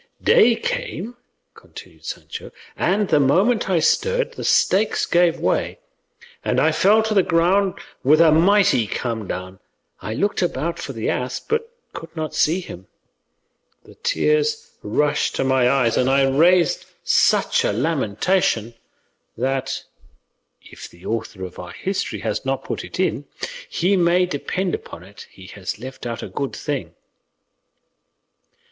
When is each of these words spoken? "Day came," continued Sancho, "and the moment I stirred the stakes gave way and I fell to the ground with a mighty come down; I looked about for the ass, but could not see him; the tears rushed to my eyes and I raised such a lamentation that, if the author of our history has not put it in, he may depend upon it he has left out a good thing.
"Day 0.23 0.55
came," 0.55 1.15
continued 1.53 2.05
Sancho, 2.05 2.49
"and 2.75 3.09
the 3.09 3.19
moment 3.19 3.69
I 3.69 3.77
stirred 3.77 4.33
the 4.33 4.43
stakes 4.43 5.05
gave 5.05 5.39
way 5.39 5.77
and 6.43 6.59
I 6.59 6.71
fell 6.71 7.03
to 7.03 7.13
the 7.13 7.21
ground 7.21 7.75
with 8.03 8.19
a 8.19 8.31
mighty 8.31 8.87
come 8.87 9.27
down; 9.27 9.59
I 10.01 10.15
looked 10.15 10.41
about 10.41 10.79
for 10.79 10.93
the 10.93 11.07
ass, 11.11 11.39
but 11.39 11.71
could 11.93 12.15
not 12.15 12.33
see 12.33 12.61
him; 12.61 12.87
the 13.83 13.93
tears 13.93 14.71
rushed 14.81 15.35
to 15.35 15.43
my 15.43 15.69
eyes 15.69 15.97
and 15.97 16.09
I 16.09 16.27
raised 16.27 16.85
such 17.03 17.63
a 17.63 17.71
lamentation 17.71 18.73
that, 19.37 19.83
if 20.63 20.89
the 20.89 21.05
author 21.05 21.43
of 21.43 21.59
our 21.59 21.73
history 21.73 22.21
has 22.21 22.43
not 22.43 22.63
put 22.63 22.83
it 22.83 22.99
in, 22.99 23.25
he 23.69 23.95
may 23.95 24.25
depend 24.25 24.73
upon 24.73 25.03
it 25.03 25.27
he 25.29 25.45
has 25.53 25.77
left 25.77 26.07
out 26.07 26.23
a 26.23 26.27
good 26.27 26.55
thing. 26.55 26.95